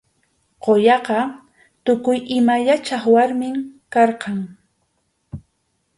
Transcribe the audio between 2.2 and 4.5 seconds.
ima yachaq warmim karqan.